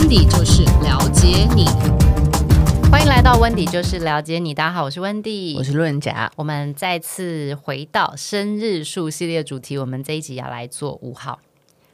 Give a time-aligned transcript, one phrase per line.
[0.00, 1.66] 温迪就是了解你，
[2.90, 4.54] 欢迎来到温迪就是了解你。
[4.54, 6.32] 大家好，我是温迪，我是路人甲。
[6.36, 11.38] 我们再次回到生日数系列主题，我们这一集要来做五号，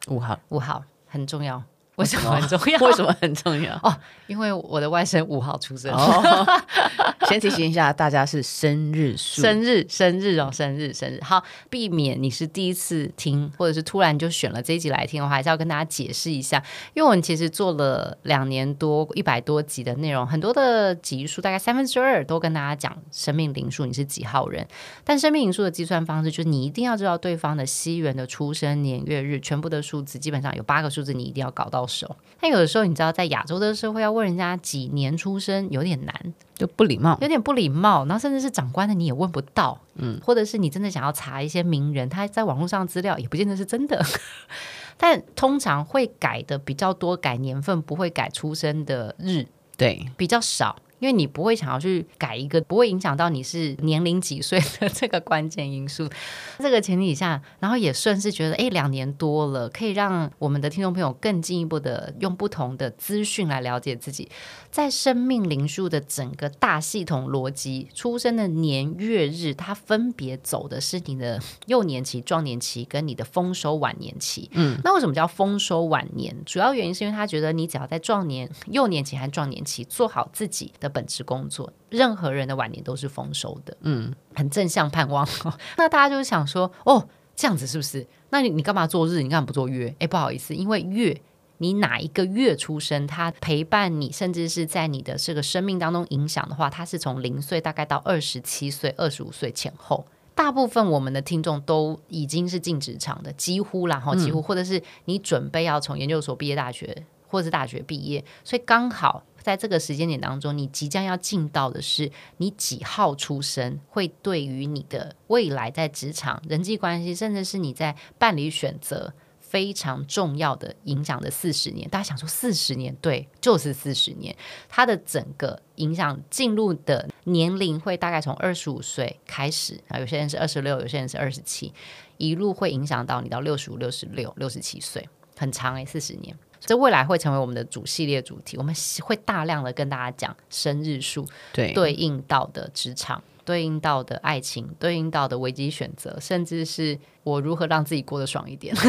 [0.06, 1.64] 五号，五号很重要。
[1.96, 2.78] 为什么很重要？
[2.80, 3.74] 为什么很重要？
[3.82, 3.96] 哦，
[4.26, 5.90] 因为我的外甥五号出生。
[5.92, 6.46] 哦、
[7.26, 11.18] 先提醒一下大家，是生日数，生日，生日哦，生日，生日。
[11.22, 16.62] 好，避免你是第一次听，或者是突然就选了这一集来听的话，还是要跟大家解释一下。
[16.92, 24.66] 因为我们其实做了两年多，一百多集的内容，很多的集数，大概三分之二都跟大家讲生命灵数，你是几号人。
[25.02, 31.85] 但生命灵数的计算方式，就是你一定要知道对方的西元的出生年月日，全部的数字，基本上有八个数字，你一定要搞到。
[31.86, 38.04] 手，但有的时候你知道，在亚洲的社会要问人家几年出生有点难，就不礼貌，有点不礼貌。
[38.06, 44.04] 然后甚至是长官的你也问不到，嗯，或者是你真的想要查一些名人，他在网络上资料也不见得是真的。
[44.98, 50.76] 但通常会改的比较多，改年份不会改出生的日，对，比较少。
[50.98, 56.08] 因为你不会想要去改一个不会影响到你是年龄几岁的这个关键因素，
[56.58, 64.30] 这个前提下，然后也顺势觉得，哎，两年多了，可以让我们的听众朋友更进一步的用不同的资讯来了解自己，
[64.70, 74.48] 在生命灵数的整个大系统逻辑，出生的年月日，它分别走的是你的幼年期、壮年期跟你的丰收晚年期。
[74.54, 76.34] 嗯，那为什么叫丰收晚年？
[76.46, 80.85] 主要原因是因为他觉得你只要在壮年、幼年期和壮年期做好自己的。
[80.88, 85.26] 本职工作，任何人的晚年都是丰收的，嗯，很正向盼望。
[85.76, 88.06] 那大家就想说，哦，这样子是不是？
[88.30, 89.22] 那你你干嘛做日？
[89.22, 89.94] 你干嘛不做月？
[89.98, 91.20] 哎，不好意思，因为月
[91.58, 100.06] 你哪一个月出生，他陪伴你，甚至是在你的这个生命当中影响的话，他是从零岁大概到二十七岁、二十五岁前后。
[100.34, 109.22] 大部分我们的听众都已经是进职场的，几乎然后几乎，或者是你准备要从研究所毕业、大学，或者是大学毕业，所以刚好。
[109.46, 121.88] 在这个时间点当中，你即将要进到的是你几号出生，会对于你的未来在职场、人际关系，甚至是你在伴侣选择非常重要的影响的四十年。
[121.88, 124.36] 大家想说四十年，对，就是四十年。
[124.68, 131.72] 它的整个影响进入的年龄会大概从二十五岁开始啊，有些人是二十六，有些人是二十七，
[132.16, 135.08] 一路会影响到你到六十五、六十六、六十七岁，
[135.38, 136.36] 很长诶，四十年。
[136.60, 148.74] 这未来会成为我们的主系列主题，我们会大量的跟大家讲生日数，对，对应到的职场，对应到的爱情，对应到的危机选择，甚至是我如何让自己过得爽一点。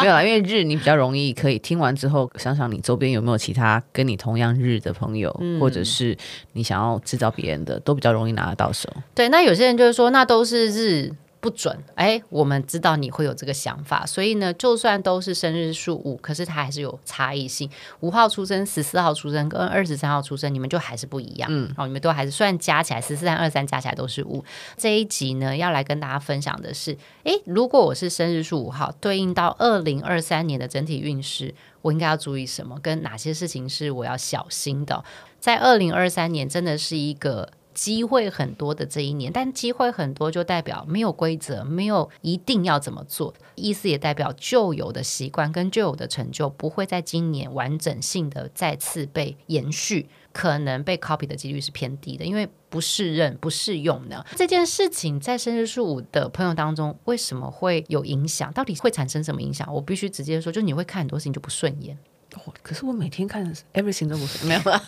[0.00, 6.16] 没有啦，因为日你比较容易可以听完之后，想想你周边有没有其他跟你同样日的朋友，嗯、或者是
[6.52, 8.88] 你想要制造别人的，都比较容易拿得到手。
[9.14, 11.12] 对，那有些人就是说，那都是日。
[11.48, 17.70] 不准哎，我们知道你会有这个想法，所以呢，就算都是生日数五，可是它还是有差异性。
[18.00, 21.48] 五号出生、十四号出生跟二十三号出生，你们就还是不一样。
[21.50, 24.44] 嗯，哦，你们都还是虽然加起来十四、三、二三加起来都是五。
[24.76, 26.94] 这一集呢，要来跟大家分享的是，
[27.24, 32.78] 哎，如果我是生日数五号，对应到二零二三年的整体运势，我应该要注意什么？
[32.82, 35.02] 跟哪些事情是我要小心的？
[35.40, 37.48] 在二零二三年，真的是一个。
[37.78, 54.24] 机会很多的这一年，但机会很多就代表没有规则，没有一定要怎么做，意思也代表旧有的习惯跟旧有的成就不会在今年完整性的再次被延续，可能被 copy 的几率是偏低的，因为不适任、不适用呢。
[54.34, 58.52] 这件事情在生日树五的朋友当中为什么会有影响？
[58.52, 59.72] 到底会产生什么影响？
[59.72, 61.96] 我必须直接说，就你会看很多事情就不顺眼。
[62.34, 64.82] 哦，可是我每天看 everything 都不顺， 没有啊。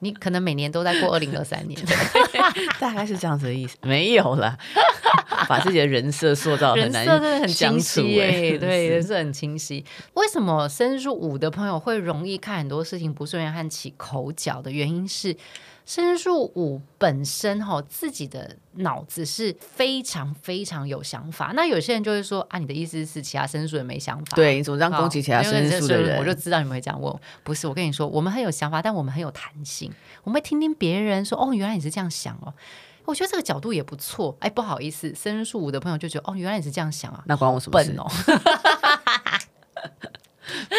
[0.00, 1.80] 你可能每年都在过二零二三年，
[2.80, 3.76] 大概是这样子的意思。
[3.82, 4.56] 没有啦，
[5.48, 8.58] 把自己的人设塑造很难，人设真的很清晰欸。
[8.58, 9.84] 对， 人设很清晰。
[10.14, 15.36] 为什么生日数五的朋友会容易看很多事情不顺眼和起口角的原因是？
[15.86, 21.52] 生日数五本身哈，自己的脑子是非常非常有想法。
[21.54, 24.36] 那有些人就会说啊，你的意思是其他生日数也没想法？
[24.36, 26.18] 对，你怎么这样攻击其他生日数的人？
[26.18, 27.14] 我就知道你们会这样问。
[27.42, 29.92] 不是，我跟你说，我们很有想法，但我们很有弹性。
[30.24, 32.52] 我们会听听别人说，哦，原来你是这样想哦。
[33.04, 34.36] 我觉得这个角度也不错。
[34.40, 37.90] 哎，不好意思，生日数五的朋友就觉得，哦，原来你是这样想啊，那关我什么事？
[37.90, 38.06] 笨哦。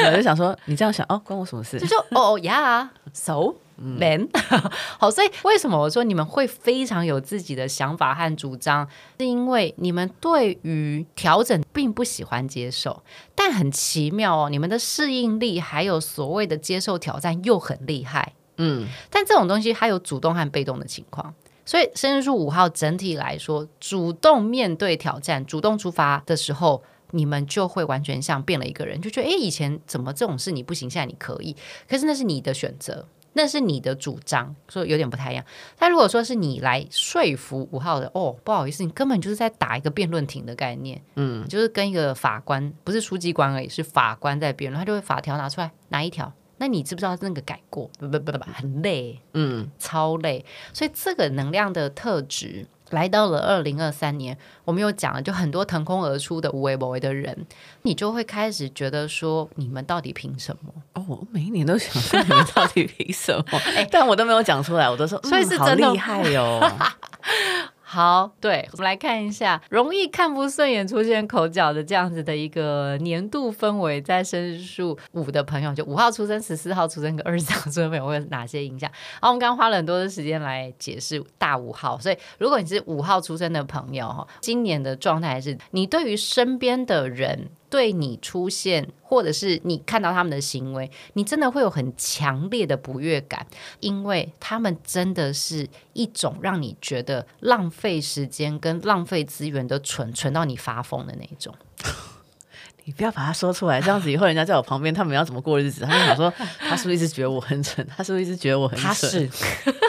[0.06, 1.80] 我就想说，你这样想哦，关我什么事？
[1.80, 3.56] 就说哦呀，so。
[3.78, 4.28] Man，
[4.98, 8.88] 好，所以为什么我说你们会非常有自己的想法和主张？
[9.20, 13.04] 是因为你们对于调整并不喜欢接受，
[13.36, 18.34] 但很奇妙哦，你们的适应力还有所谓的接受挑战又很厉害。
[18.58, 21.34] 嗯，但这种东西还有主动和被动的情况，
[21.64, 26.84] 所以生日数五号整体来说，主动面对挑战、主动出发的时候。
[27.12, 31.56] 你们就会完全像变了一个人，就觉得哎，以前怎么这种事你不行，现在你可以。
[31.88, 35.46] 可是那是你的选择，那是你的主张，所以有点不太一样。
[35.78, 46.34] 但如果说是你来说服五号的，哦，不好意思，你根本就是在打一个辩论庭的概念，嗯，就是跟一个法官，不是书记官而已，是法官在辩论，他就会法条拿出来，哪一条？
[46.58, 47.88] 那你知不知道那个改过？
[48.00, 50.44] 不不不不，很累，嗯，超累。
[50.74, 52.66] 所以这个能量的特质。
[52.92, 57.46] 来到了二零二三年，我们又讲了，就很多腾空而出的无为不为的人，
[57.82, 60.72] 你就会开始觉得说，你们到底凭什么？
[60.94, 63.60] 哦，我每一年都想说你们到底凭什么？
[63.76, 66.62] 哎， 但我都没有讲出来，我都说，所以是真的厉害哟。
[67.90, 78.92] 好，对，我们来看一下，容易看不顺眼、出现口角的这样子的一个年度氛围，在生日数五的朋友，就五号出生、十四号出生跟二十三号出生朋友会有哪些影响？
[79.22, 87.48] 好，我们刚刚花了很多的时间来解释大五号，所以如果你是五号出生的朋友哈，今年的状态是你对于身边的人。
[87.70, 93.46] 对你出现，或者是你看到他们的行为，你真的会有很强烈的不悦感，
[93.80, 101.54] 因为他们真的是一种让你觉得浪费时间跟浪费资源的蠢，蠢到你发疯的那一种。
[102.86, 105.84] 你不要把它说出来，这样子以后人家在我旁边，他们要怎么过日子？
[105.84, 107.86] 他就想说， 他是不是一直觉得我很蠢？
[107.88, 108.88] 他是不是一直觉得我很蠢？
[108.88, 109.30] 他是。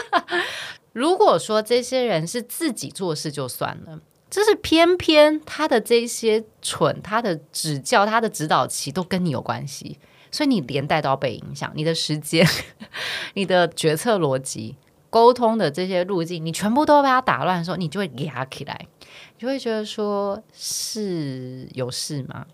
[0.91, 3.99] 如果说这些人是自己做事就算了。
[4.29, 9.97] 就是偏偏他的这些蠢，他的指教，他的指导期都跟你有关系，
[10.31, 11.71] 所以你连带都要被影响。
[11.75, 12.47] 你的时间、
[13.33, 14.75] 你的决策逻辑、
[15.09, 22.45] 沟通的这些路径，你全部都被他打乱的时候，你就会压起来，你就会觉得说是有事吗？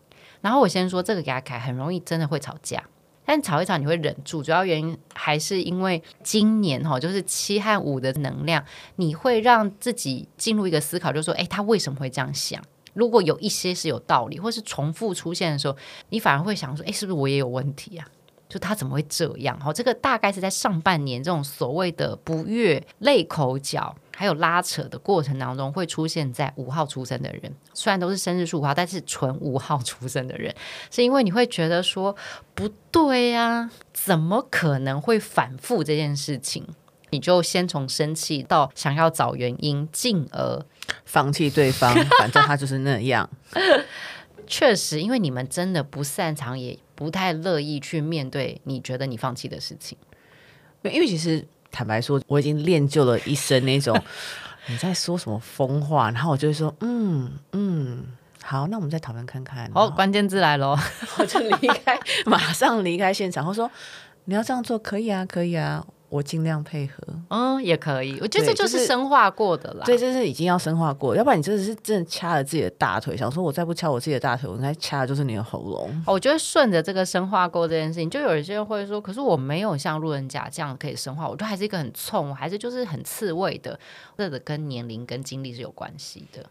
[0.42, 2.82] 然后我先说这个压开很容易真的会吵架。
[3.26, 8.64] 但吵一吵你会忍住，主要原因还是因为今年哈，就是七和五的能量，
[8.98, 12.62] 你会让自己进入一个思考，就是说，诶，他为什么会这样想？
[12.94, 15.76] 如果有一些是有道理，或是重复出现的时候，
[16.10, 18.08] 你反而会想说，诶，是不是我也有问题啊？
[18.48, 19.60] 就他怎么会这样？
[19.60, 23.96] 哈，这个大概是在上半年这种所谓的不悦、泪口角。
[24.18, 30.56] 还有拉扯的过程当中，会出现在五号出生的人，虽然都是生日数五号，但是纯五号出生的人，
[30.90, 32.16] 是因为你会觉得说
[32.54, 36.66] 不对呀、啊，怎么可能会反复这件事情？
[37.10, 40.66] 你就先从生气到想要找原因，进而
[41.04, 43.30] 放弃对方，反正他就是那样。
[44.48, 49.98] 确实，因为你们真的不擅长，也不太乐意去面对你觉得你放弃的事情，
[50.84, 51.46] 因为其实。
[51.72, 54.02] 坦白说，我已经练就了一身那种
[54.68, 58.06] 你在说什么疯话，然后我就会说，嗯嗯，
[58.42, 59.70] 好，那我们再讨论看看。
[59.74, 60.78] 好，关键字来喽，
[61.20, 63.46] 我就离开，马上离开现场。
[63.46, 63.70] 我说，
[64.24, 65.86] 你要这样做，可以啊，可以啊。
[66.16, 68.18] 我尽量配合，嗯，也可以。
[68.22, 69.84] 我觉得这就是生化过的啦。
[69.86, 76.04] 对，这是已经要生化过，要不然你真的是真的掐了自己的大腿，想说我再不掐我自己的大腿，我应该掐的就是你的喉咙。
[76.08, 83.78] 我觉得顺着这个生化过这件事情，就有一些人会说，可是我没有像路人甲这样可以生化，我觉得还是一个很冲，还是就是很刺猬的，
[84.18, 86.46] 这个跟年龄跟经历是有关系的。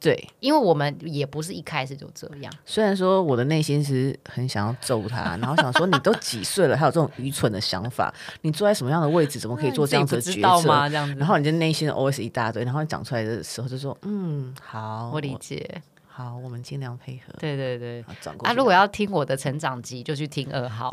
[0.00, 2.52] 对，因为我们也不是一开始就这样。
[2.64, 8.14] 虽然说我的内心是很想要揍他， 然后想说你都几岁了，还有这种愚蠢的想法？
[8.42, 10.88] 你坐在什么样的位置，怎么可以做这样子的决策吗？
[10.88, 15.82] 这样子，然后你就内心的 OS 一大堆，然后讲出来的时候就说：“嗯，好，我理解。”
[16.18, 17.32] 好，我们尽量配合。
[17.38, 18.04] 对对对，
[18.42, 20.92] 啊，如果要听我的成长集，就去听二号。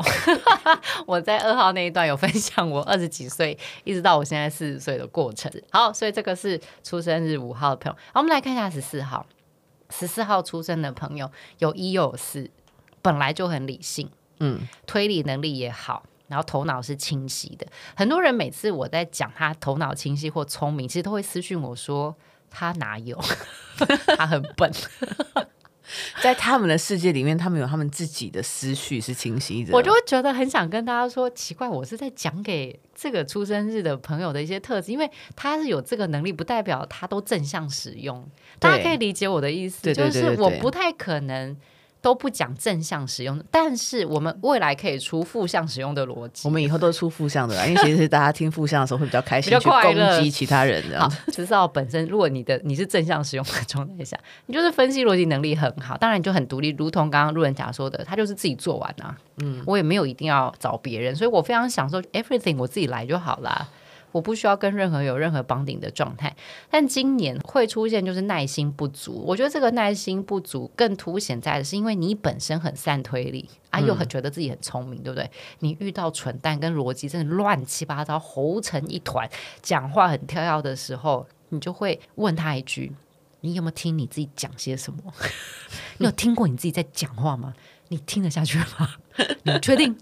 [1.04, 5.50] 我在二号那一段有分享我二十几岁一直到我现在四十岁的过程。
[5.72, 7.98] 好，所以这个是出生日五号的朋友。
[8.12, 9.26] 好，我们来看一下十四号。
[9.90, 11.28] 十四号出生的朋友
[11.58, 12.48] 有一又有四，
[13.02, 17.66] 本来就很理性，嗯，推理能力也好，然后头脑是清晰的。
[17.96, 22.14] 很多人每次我在讲他头脑清晰或聪明，其实都会私讯我说。
[22.58, 23.22] 他哪有？
[24.16, 24.72] 他很笨，
[26.22, 29.74] 在他们的世界里面，他们有他们自己的思绪是清晰的。
[29.74, 38.26] 我就会觉得很想跟大家说，奇怪，我是在讲给这个出生日的朋友的一些特质，因为他是有这个能力，不代表他都正向使用。
[38.58, 41.54] 大家可以理解我的意思，就是我不太可能。
[42.06, 46.46] 都不讲正向使用，但是我们未来可以出负向使用的逻辑。
[46.46, 51.00] 我们以后都是出负向的啦， 因为其实大家听负向的时候会比较开心，去攻击其他人的。
[51.00, 56.68] 好，十四号本身，如果你的你是正向使用的状态下，你就是分析逻辑能力很好，当然你就很独立。
[56.78, 59.18] 如同刚刚路人甲说的，他就是自己做完啊。
[59.42, 63.66] 嗯，我也没有一定要找别人，所以我非常享受 everything，我自己来就好啦。
[64.16, 66.34] 我不需要跟任何有任何绑定的状态，
[66.70, 69.22] 但今年会出现就是耐心不足。
[69.26, 75.30] 我觉得这个耐心不足更凸显在的是，因为你本身很善推理啊，又很觉得自己很聪明，对不对？
[75.58, 79.28] 你遇到蠢蛋跟逻辑真的乱七八糟、糊成一团，
[79.60, 82.90] 讲话很跳跃的时候，你就会问他一句
[83.42, 85.12] ：“你有没有听你自己讲些什么？
[85.98, 87.52] 你有听过你自己在讲话吗？
[87.88, 88.94] 你听得下去吗？
[89.44, 89.94] 你确定？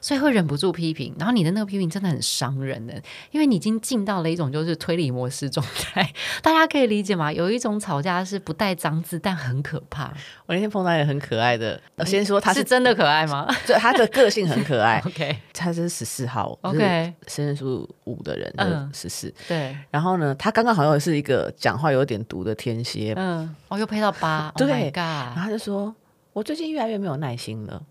[0.00, 2.94] 所以会忍不住批评，然后你的那个批评真的很伤人的，
[3.30, 6.12] 因为你已经进到了一种就是推理模式状态。
[6.42, 7.32] 大家可以理解吗？
[7.32, 10.12] 有一种吵架是不带脏字，但很可怕。
[10.46, 13.48] 我那天碰到一个很可爱的，我先说他是，是真的可爱吗？
[13.66, 15.00] 就他的个性很可爱。
[15.06, 19.32] OK，他是十四号，OK，生日数五的人，嗯，十四。
[19.48, 25.94] 对，然后呢，他刚刚好像是一个讲话有点毒的天蝎，嗯，哦，又配到八， 对，Oh 然后他就说，
[26.32, 27.82] 我最近越来越没有耐心了。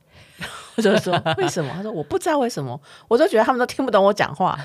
[0.75, 1.71] 我就说为什么？
[1.75, 4.57] 他说我不知道为什么，我就觉得他们都听不懂我讲话，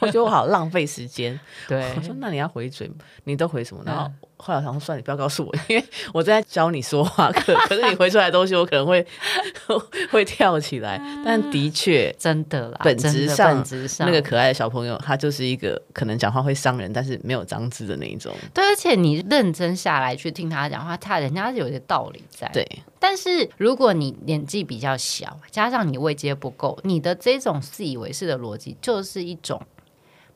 [0.00, 1.38] 我觉得我好浪费时间。
[1.68, 2.90] 对，我说那你要回嘴，
[3.24, 3.82] 你都回什么？
[3.86, 4.10] 然后
[4.44, 9.06] 后来我想说算了，你不要告诉我， 因为我正在教你说话，可 可是你回出来的东西我可能会
[10.10, 11.00] 会跳起来。
[11.24, 18.34] 但的确，真的啦，本质上，本质上那个可爱的小朋友，他就是一个可能讲话会伤人，但是没有脏字的那一种。
[18.52, 22.50] 对，而且你认真下来去听他讲话，他人家是有些道理在。
[22.52, 22.66] 对。
[22.98, 29.60] 但是如果你年纪比较小，加上你位阶不够，你的这种自以为是的逻辑就是一种。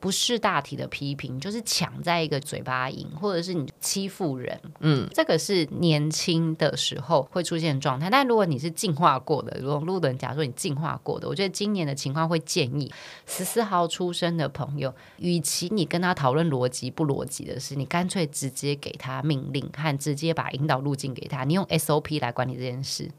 [0.07, 8.09] 不是大体的批评，就是抢在一个嘴巴赢，或者是你欺负人，嗯，这个是年轻的时候会出现状态。
[8.09, 12.89] 但如果你是进化过的，如果路人假如说你进化过的，我觉得今年的情况会建议
[13.25, 23.11] 十四号出生的朋友，与其你跟他讨论逻辑不逻辑的事，你干脆直接给他命令，和直接把引导路径给他，你用 SOP 来管理这件事，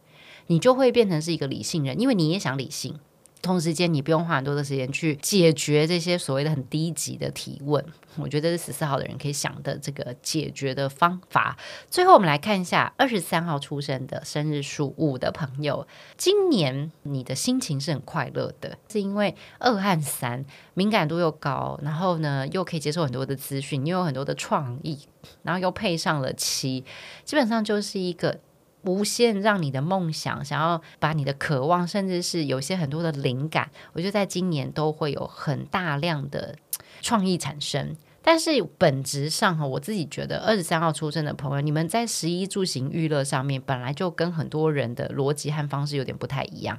[0.47, 2.99] 你就会变成是一个理性人，因为你也想理性。
[3.41, 7.85] 同时间，你不用花很多的时间去解决这些所谓的很低级的提问。
[8.17, 11.57] 我觉得是十四号的人可以想的这个解决的方法。
[11.89, 24.99] 最后，我们来看一下二十三号出生的生日数五的朋友，今年你的心情是很快乐的，是因为二和三敏感度又高，然后呢又可以接受很多的资讯，又有很多的创意，
[25.45, 26.85] 然后又配上了七，
[27.25, 28.41] 基本上就是一个。
[28.89, 36.57] 无限让你的梦想，想要把你的渴望，甚至是有些很多的灵感，我觉得在今年都会有很大量的
[37.03, 37.95] 创意产生。
[38.21, 46.79] 但是本质上哈，我自己觉得二十三号出生的朋友，你们在食衣住行娱乐上面，本来就跟很多人的逻辑和方式有点不太一样。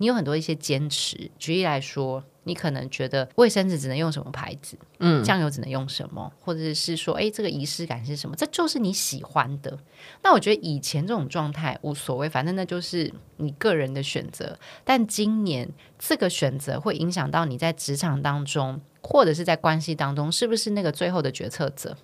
[0.00, 8.34] 你有很多一些坚持，举例来说，你可能觉得卫生纸只能用什么牌子，嗯，酱油只能用什么，或者是说，哎，这个仪式感是什么？
[8.34, 9.78] 这就是你喜欢的。
[10.22, 14.58] 那我觉得以前这种状态无所谓，反正那就是你个人的选择。
[14.84, 21.94] 但今年这个选择会影响到你在职场当中，或者是在关系当中，是不是那个最后的决策者？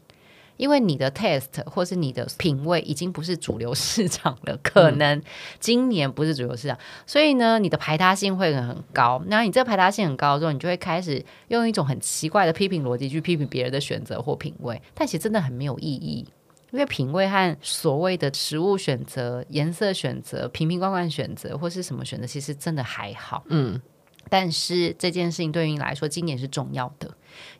[0.56, 5.20] 因为你的 taste 或是你的品味已经不是主流市场了， 可能
[5.58, 9.22] 今年不是主流市场，所以呢，你的排他性会很高。
[9.26, 16.26] 那你这个排他性很高的时候，你就会开始用一种很奇怪的批评逻辑去批评别人的选择或品味，但其实真的很没有意义。
[16.72, 23.44] 因为品味和所谓的食物选择、颜色选择、瓶瓶罐罐选择或是什么选择，其实真的还好。
[23.48, 23.80] 嗯。
[24.28, 27.10] 但是这件事情对于你来说，今年是重要的。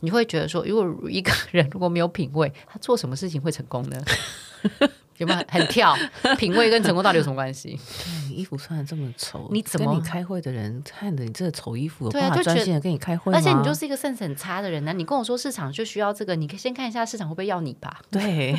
[0.01, 4.03] 你会觉得说，如果一个人如果没有品味，他做什么事情会成功呢？
[5.19, 5.97] 有没有很跳？
[6.37, 7.71] 品味跟成功到底有什么关系？
[7.71, 14.93] 对，你衣服穿的这么丑，你怎么跟你开会的人看着你这个丑衣服，对啊，就专心的跟你开会，而且你就是一个 sense 很差的人呢。
[14.93, 18.03] 你跟我说市场就需要这个，你可以先看一下市场会不会要你吧？
[18.11, 18.59] 对。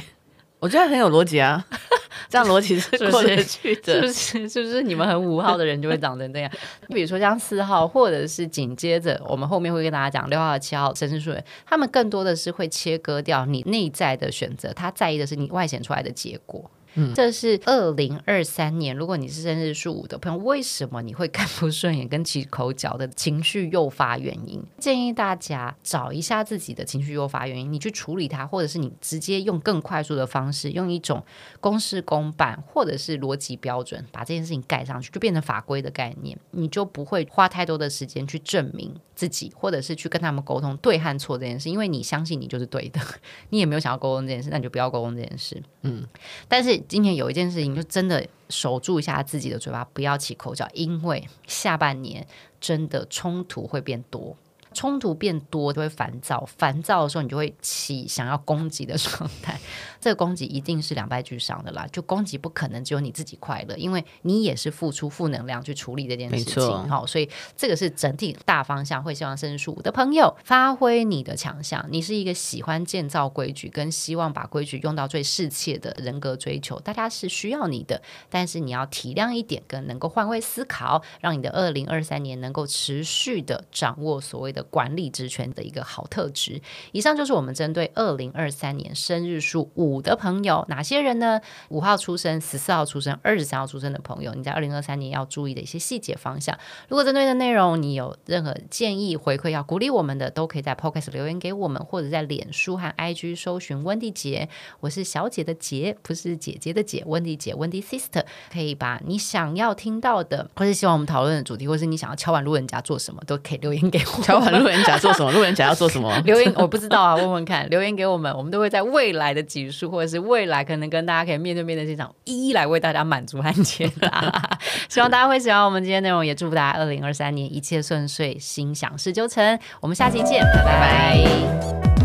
[0.60, 1.64] 我觉得很有逻辑啊，
[2.28, 4.50] 这样逻辑是过得去的，是不是？
[4.50, 6.52] 是不是你们很五号的人就会长成这样？
[6.90, 16.72] 比如说像四号，或者是紧接着我们后面会跟大家讲六号、七号生日数人，他们更多的是会切割掉你内在的选择，他在意的是你外显出来的结果。
[17.14, 24.64] 这是二零二三年，如果你是生日数五的朋友，为什么你会看不顺眼、跟起口角的情绪诱发原因？
[24.80, 31.24] 建议大家找一下自己的情绪诱发原因，你去处理它，或者是你直接用更快速的方式，用一种
[31.60, 43.00] 公事公办或者是逻辑标准，把这件事情盖上去，就变成法规的概念，你就不会花太多的时间去证明自己，或者是去跟他们沟通对和错这件事，因为你相信你就是对的，
[43.52, 45.62] 你也没有想要沟通这件事，那你就不要沟通这件事。
[45.84, 46.04] 嗯，
[46.50, 46.82] 但是。
[46.88, 52.26] 今年有一件事情，就真的守住一下自己的嘴巴，不要起口角，因为下半年
[52.60, 54.36] 真的冲突会变多。
[54.78, 59.60] 冲突变多就会烦躁，烦躁的时候你就会起想要攻击的状态。
[60.00, 66.88] 这个攻击一定是两败俱伤的啦，就攻击不可能只有你自己快乐，因为你也是付出负能量去处理这件事情。
[66.88, 71.84] 好，所以这个是整体大方向，会希望申诉的朋友发挥你的强项。
[71.90, 84.67] 你是一个喜欢建造规矩，跟希望把规矩用到最适切的人格追求，大家是需要你的，但是你要体谅一点，跟能够换位思考，让你的二零二三年能够持续的掌握所谓的。
[84.70, 86.62] 管理职权的一个好特质。
[86.92, 91.42] 以上就是我们针对二零二三年生日数五的朋友，哪些人呢？
[91.70, 96.58] 五号出生、十四号出生、二十三号出生的朋友，你在二零二三年要注意的一些细节方向。
[96.88, 114.47] 如果针对的内容你有任何建议、回馈要鼓励我们的，都可以在 Podcast 留言给我们，或者在脸书和 IG 搜寻温蒂姐，我是小姐的姐，不是姐姐的姐，温蒂姐，温蒂 Sister，可以把你想要听到的，或是希望我们讨论的主题，或是你想要敲碗路人甲做什么，都可以留言给我。
[114.52, 115.32] 碗路人甲做什么？
[115.32, 116.16] 路人甲要做什么？
[116.26, 117.70] 留言我不知道啊，问问看。
[117.70, 124.58] 留言给我们，我们都会在未来的集数，或者是未来可能跟大家可以面对面的现场，一一来为大家满足和解答。
[124.90, 129.60] 希望大家会喜欢我们今天内容，也祝福大家二零二三年一切顺遂，心想事就成。
[129.80, 130.64] 我们下期见，拜拜。
[130.64, 131.97] 拜拜。